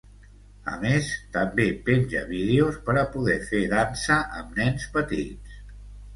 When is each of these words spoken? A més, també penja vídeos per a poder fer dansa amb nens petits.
A 0.69 0.77
més, 0.83 1.11
també 1.35 1.67
penja 1.89 2.23
vídeos 2.31 2.81
per 2.89 2.97
a 3.03 3.05
poder 3.17 3.37
fer 3.53 3.61
dansa 3.75 4.19
amb 4.41 4.59
nens 4.63 4.91
petits. 4.99 5.63